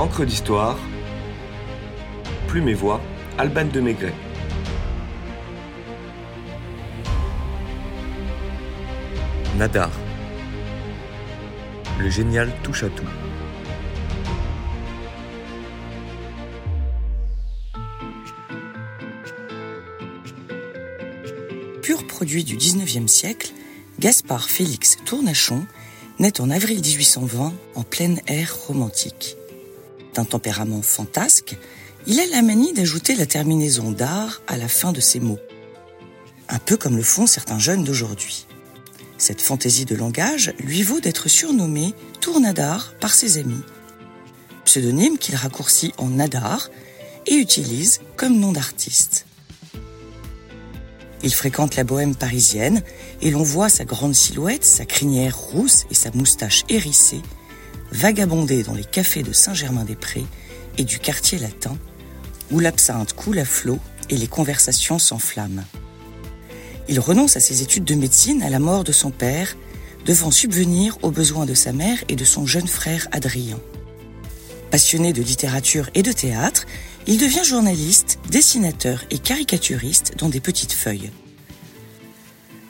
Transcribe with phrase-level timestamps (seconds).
[0.00, 0.78] Encre d'histoire,
[2.48, 3.02] Plume et Voix,
[3.36, 4.14] Alban de Maigret.
[9.58, 9.90] Nadar.
[11.98, 13.04] Le génial touche à tout.
[21.82, 23.52] Pur produit du 19e siècle,
[23.98, 25.66] Gaspard Félix Tournachon
[26.18, 29.36] naît en avril 1820 en plein air romantique.
[30.14, 31.56] D'un tempérament fantasque,
[32.06, 35.38] il a la manie d'ajouter la terminaison d'art à la fin de ses mots.
[36.48, 38.46] Un peu comme le font certains jeunes d'aujourd'hui.
[39.18, 43.62] Cette fantaisie de langage lui vaut d'être surnommé Tournadar par ses amis.
[44.64, 46.70] Pseudonyme qu'il raccourcit en Nadar
[47.26, 49.26] et utilise comme nom d'artiste.
[51.22, 52.82] Il fréquente la bohème parisienne
[53.20, 57.20] et l'on voit sa grande silhouette, sa crinière rousse et sa moustache hérissée
[57.92, 60.26] vagabonder dans les cafés de Saint-Germain-des-Prés
[60.78, 61.76] et du quartier latin,
[62.50, 65.64] où l'absinthe coule à flot et les conversations s'enflamment.
[66.88, 69.56] Il renonce à ses études de médecine à la mort de son père,
[70.06, 73.60] devant subvenir aux besoins de sa mère et de son jeune frère Adrien.
[74.70, 76.66] Passionné de littérature et de théâtre,
[77.06, 81.10] il devient journaliste, dessinateur et caricaturiste dans des petites feuilles.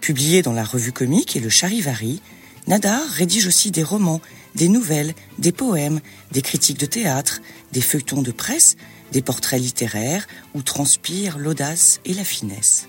[0.00, 2.20] Publié dans la revue comique et le Charivari,
[2.66, 4.20] Nadar rédige aussi des romans,
[4.54, 6.00] des nouvelles, des poèmes,
[6.32, 7.40] des critiques de théâtre,
[7.72, 8.76] des feuilletons de presse,
[9.12, 12.86] des portraits littéraires où transpire l'audace et la finesse.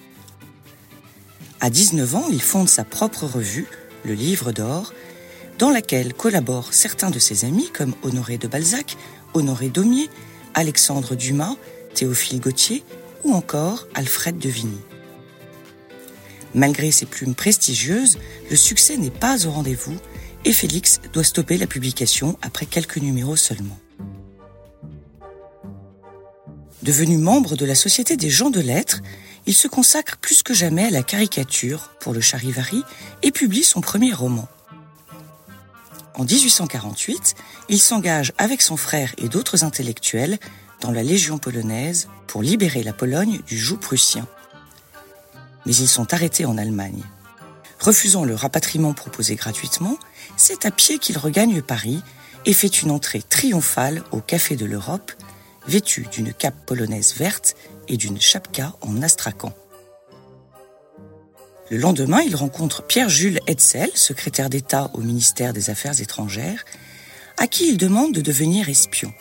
[1.60, 3.68] À 19 ans, il fonde sa propre revue,
[4.04, 4.94] le Livre d'Or,
[5.60, 8.98] dans laquelle collaborent certains de ses amis comme Honoré de Balzac,
[9.34, 10.10] Honoré Daumier,
[10.56, 11.56] Alexandre Dumas,
[11.94, 12.84] Théophile Gautier
[13.24, 14.82] ou encore Alfred de Vigny.
[16.54, 18.18] Malgré ses plumes prestigieuses,
[18.50, 19.96] le succès n'est pas au rendez-vous
[20.46, 23.78] et Félix doit stopper la publication après quelques numéros seulement.
[26.84, 29.02] Devenu membre de la Société des gens de lettres,
[29.46, 32.84] il se consacre plus que jamais à la caricature pour le Charivari
[33.22, 34.48] et publie son premier roman.
[36.16, 37.36] En 1848,
[37.70, 40.40] il s'engage avec son frère et d'autres intellectuels
[40.82, 44.28] dans la Légion polonaise pour libérer la Pologne du joug prussien.
[45.66, 47.04] Mais ils sont arrêtés en Allemagne.
[47.82, 49.98] Refusant le rapatriement proposé gratuitement,
[50.38, 52.02] c'est à pied qu'il regagne Paris
[52.46, 55.12] et fait une entrée triomphale au Café de l'Europe,
[55.68, 57.56] vêtu d'une cape polonaise verte
[57.88, 59.52] et d'une chapka en astrakhan.
[61.72, 66.66] Le lendemain, il rencontre Pierre-Jules Hetzel, secrétaire d'État au ministère des Affaires étrangères,
[67.38, 69.12] à qui il demande de devenir espion.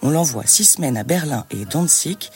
[0.00, 2.30] On l'envoie six semaines à Berlin et Danzig,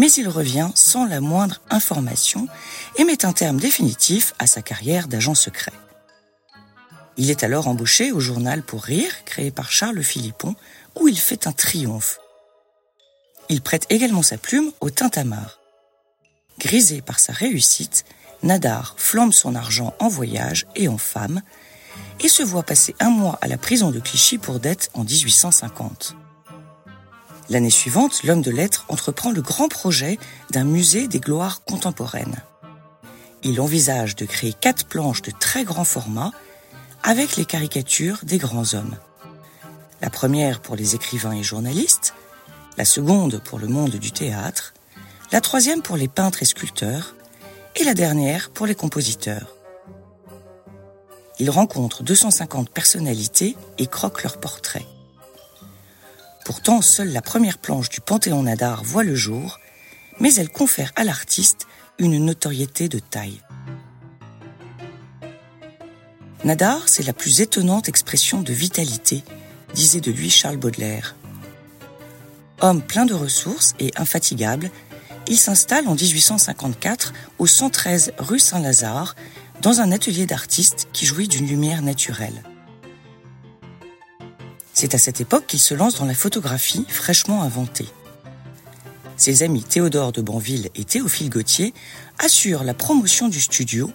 [0.00, 2.48] mais il revient sans la moindre information
[2.96, 5.74] et met un terme définitif à sa carrière d'agent secret.
[7.18, 10.54] Il est alors embauché au journal Pour Rire, créé par Charles Philippon,
[10.98, 12.18] où il fait un triomphe.
[13.50, 15.58] Il prête également sa plume au tintamarre.
[16.58, 18.06] Grisé par sa réussite,
[18.42, 21.42] Nadar flambe son argent en voyage et en femme
[22.20, 26.16] et se voit passer un mois à la prison de Clichy pour dette en 1850.
[27.50, 30.20] L'année suivante, l'homme de lettres entreprend le grand projet
[30.52, 32.36] d'un musée des gloires contemporaines.
[33.42, 36.30] Il envisage de créer quatre planches de très grand format
[37.02, 38.96] avec les caricatures des grands hommes.
[40.00, 42.14] La première pour les écrivains et journalistes,
[42.78, 44.72] la seconde pour le monde du théâtre,
[45.32, 47.16] la troisième pour les peintres et sculpteurs,
[47.74, 49.56] et la dernière pour les compositeurs.
[51.40, 54.86] Il rencontre 250 personnalités et croque leurs portraits.
[56.50, 59.60] Pourtant, seule la première planche du Panthéon Nadar voit le jour,
[60.18, 61.68] mais elle confère à l'artiste
[62.00, 63.40] une notoriété de taille.
[66.42, 69.22] Nadar, c'est la plus étonnante expression de vitalité,
[69.74, 71.14] disait de lui Charles Baudelaire.
[72.60, 74.72] Homme plein de ressources et infatigable,
[75.28, 79.14] il s'installe en 1854 au 113 rue Saint-Lazare
[79.62, 82.42] dans un atelier d'artiste qui jouit d'une lumière naturelle.
[84.80, 87.90] C'est à cette époque qu'il se lance dans la photographie fraîchement inventée.
[89.18, 91.74] Ses amis Théodore de Banville et Théophile Gautier
[92.18, 93.92] assurent la promotion du studio,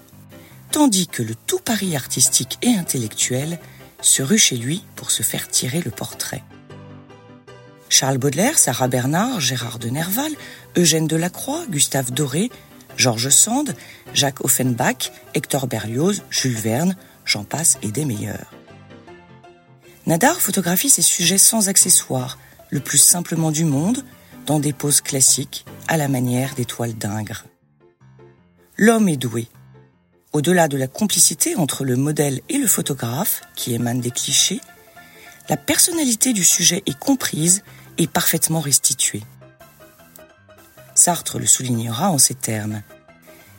[0.70, 3.58] tandis que le tout Paris artistique et intellectuel
[4.02, 6.44] se rue chez lui pour se faire tirer le portrait.
[7.90, 10.34] Charles Baudelaire, Sarah Bernard, Gérard de Nerval,
[10.78, 12.52] Eugène Delacroix, Gustave Doré,
[12.96, 13.76] Georges Sand,
[14.14, 16.96] Jacques Offenbach, Hector Berlioz, Jules Verne,
[17.26, 18.52] j'en passe et des meilleurs.
[20.08, 22.38] Nadar photographie ses sujets sans accessoires,
[22.70, 24.06] le plus simplement du monde,
[24.46, 27.46] dans des poses classiques, à la manière des toiles d'Ingres.
[28.78, 29.48] L'homme est doué.
[30.32, 34.62] Au-delà de la complicité entre le modèle et le photographe, qui émane des clichés,
[35.50, 37.64] la personnalité du sujet est comprise
[37.98, 39.24] et parfaitement restituée.
[40.94, 42.84] Sartre le soulignera en ces termes.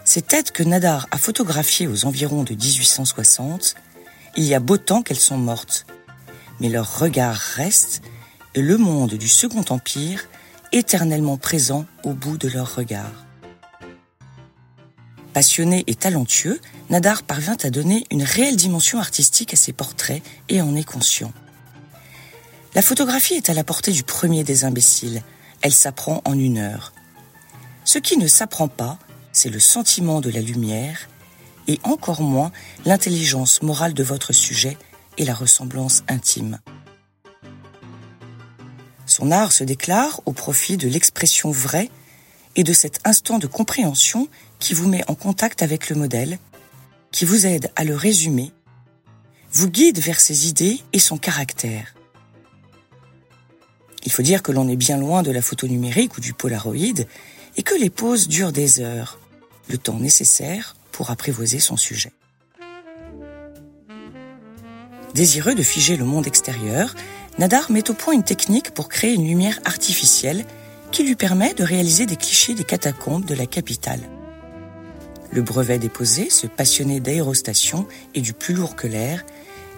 [0.05, 3.75] Ces têtes que Nadar a photographiées aux environs de 1860,
[4.37, 5.87] il y a beau temps qu'elles sont mortes,
[6.61, 8.03] mais leur regard reste
[8.55, 10.25] et le monde du Second Empire
[10.73, 13.27] éternellement présent au bout de leur regard.
[15.33, 20.63] Passionné et talentueux, Nadar parvint à donner une réelle dimension artistique à ses portraits et
[20.63, 21.33] en est conscient.
[22.75, 25.23] La photographie est à la portée du premier des imbéciles.
[25.61, 26.93] Elle s'apprend en une heure.
[27.85, 28.99] Ce qui ne s'apprend pas,
[29.33, 31.09] c'est le sentiment de la lumière
[31.69, 32.53] et encore moins
[32.85, 34.79] l'intelligence morale de votre sujet
[35.19, 36.59] et la ressemblance intime.
[39.07, 41.91] Son art se déclare au profit de l'expression vraie
[42.57, 44.29] et de cet instant de compréhension
[44.59, 46.39] qui vous met en contact avec le modèle,
[47.13, 48.53] qui vous aide à le résumer,
[49.53, 51.95] vous guide vers ses idées et son caractère.
[54.05, 57.05] Il faut dire que l'on est bien loin de la photo numérique ou du polaroid
[57.57, 59.19] et que les poses durent des heures,
[59.69, 62.13] le temps nécessaire pour apprivoiser son sujet.
[65.17, 66.95] Désireux de figer le monde extérieur,
[67.39, 70.45] Nadar met au point une technique pour créer une lumière artificielle
[70.93, 74.01] qui lui permet de réaliser des clichés des catacombes de la capitale.
[75.31, 79.25] Le brevet déposé, ce passionné d'aérostation et du plus lourd que l'air,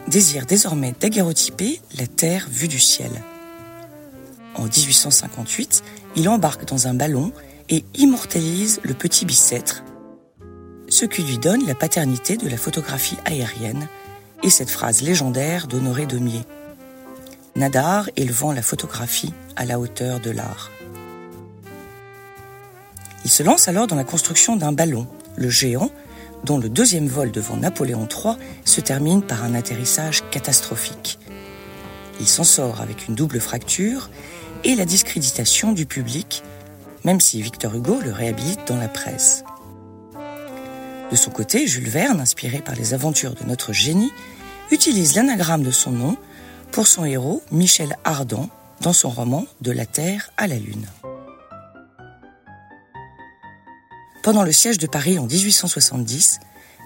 [0.08, 3.12] désire désormais daguerreotyper la Terre vue du ciel.
[4.56, 5.84] En 1858,
[6.16, 7.30] il embarque dans un ballon
[7.68, 9.84] et immortalise le petit bicêtre,
[10.88, 13.86] ce qui lui donne la paternité de la photographie aérienne
[14.42, 16.42] et cette phrase légendaire d'Honoré Demier.
[17.56, 20.70] Nadar élevant la photographie à la hauteur de l'art.
[23.24, 25.06] Il se lance alors dans la construction d'un ballon,
[25.36, 25.90] le géant,
[26.44, 31.18] dont le deuxième vol devant Napoléon III se termine par un atterrissage catastrophique.
[32.20, 34.08] Il s'en sort avec une double fracture
[34.64, 36.42] et la discréditation du public,
[37.04, 39.44] même si Victor Hugo le réhabilite dans la presse.
[41.10, 44.12] De son côté, Jules Verne, inspiré par les aventures de notre génie,
[44.70, 46.16] utilise l'anagramme de son nom
[46.70, 48.50] pour son héros Michel Ardan
[48.82, 50.86] dans son roman De la Terre à la Lune.
[54.22, 56.40] Pendant le siège de Paris en 1870,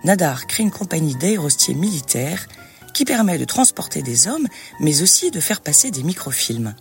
[0.04, 2.46] Nadar crée une compagnie d'aérostiers militaires
[2.94, 4.46] qui permet de transporter des hommes,
[4.78, 6.74] mais aussi de faire passer des microfilms.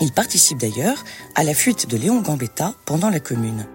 [0.00, 1.04] Il participe d'ailleurs
[1.34, 3.66] à la fuite de Léon Gambetta pendant la Commune.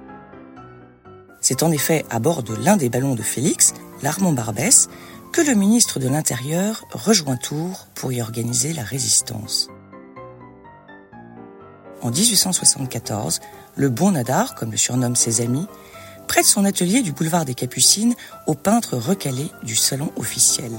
[1.42, 4.90] C'est en effet à bord de l'un des ballons de Félix, l'Armand Barbès,
[5.32, 9.70] que le ministre de l'Intérieur rejoint Tours pour y organiser la résistance.
[12.02, 13.40] En 1874,
[13.76, 15.68] le bon Nadar, comme le surnomment ses amis,
[16.28, 20.72] prête son atelier du boulevard des Capucines au peintre recalé du salon officiel.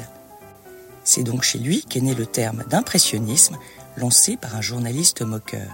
[1.04, 3.56] C'est donc chez lui qu'est né le terme d'impressionnisme
[3.96, 5.70] lancé par un journaliste moqueur.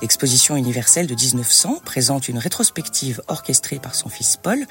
[0.00, 4.64] L'exposition universelle de 1900 présente une rétrospective orchestrée par son fils Paul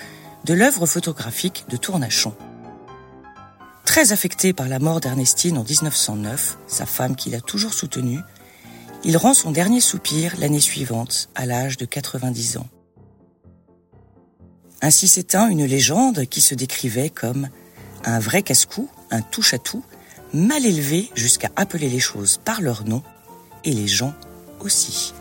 [0.45, 2.33] de l'œuvre photographique de Tournachon.
[3.83, 8.19] Très affecté par la mort d'Ernestine en 1909, sa femme qu'il a toujours soutenue,
[9.03, 12.67] il rend son dernier soupir l'année suivante, à l'âge de 90 ans.
[14.81, 17.49] Ainsi s'éteint une légende qui se décrivait comme
[18.05, 19.83] un vrai casse-cou, un touche-à-tout,
[20.33, 23.03] mal élevé jusqu'à appeler les choses par leur nom,
[23.63, 24.13] et les gens
[24.59, 25.13] aussi.